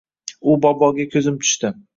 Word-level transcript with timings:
U 0.53 0.55
boboga 0.63 1.05
ko‘zim 1.13 1.41
tushdi. 1.45 1.75